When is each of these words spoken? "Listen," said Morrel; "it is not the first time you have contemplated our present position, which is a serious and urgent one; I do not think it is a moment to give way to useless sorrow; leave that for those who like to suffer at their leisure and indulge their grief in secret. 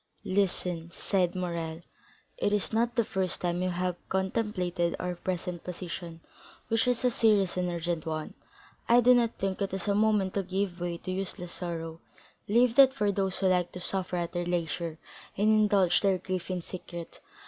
"Listen," 0.25 0.89
said 0.91 1.35
Morrel; 1.35 1.81
"it 2.39 2.51
is 2.51 2.73
not 2.73 2.95
the 2.95 3.05
first 3.05 3.39
time 3.41 3.61
you 3.61 3.69
have 3.69 3.95
contemplated 4.09 4.95
our 4.97 5.13
present 5.13 5.63
position, 5.63 6.21
which 6.69 6.87
is 6.87 7.05
a 7.05 7.11
serious 7.11 7.55
and 7.55 7.69
urgent 7.69 8.07
one; 8.07 8.33
I 8.89 9.01
do 9.01 9.13
not 9.13 9.35
think 9.37 9.61
it 9.61 9.75
is 9.75 9.87
a 9.87 9.93
moment 9.93 10.33
to 10.33 10.41
give 10.41 10.79
way 10.81 10.97
to 10.97 11.11
useless 11.11 11.51
sorrow; 11.51 11.99
leave 12.47 12.75
that 12.77 12.95
for 12.95 13.11
those 13.11 13.37
who 13.37 13.45
like 13.45 13.73
to 13.73 13.79
suffer 13.79 14.15
at 14.15 14.31
their 14.31 14.47
leisure 14.47 14.97
and 15.37 15.49
indulge 15.49 16.01
their 16.01 16.17
grief 16.17 16.49
in 16.49 16.63
secret. 16.63 17.19